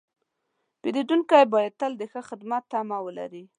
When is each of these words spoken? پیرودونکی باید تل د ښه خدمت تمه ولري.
پیرودونکی 0.81 1.43
باید 1.53 1.73
تل 1.79 1.91
د 1.97 2.03
ښه 2.11 2.21
خدمت 2.29 2.63
تمه 2.71 2.97
ولري. 3.05 3.43